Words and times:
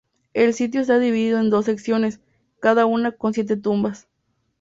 El 0.33 0.55
sitio 0.55 0.81
está 0.81 0.97
dividido 0.97 1.39
en 1.39 1.51
dos 1.51 1.65
secciones, 1.65 2.21
cada 2.59 2.87
una 2.87 3.11
con 3.11 3.35
siete 3.35 3.55
tumbas. 3.55 4.07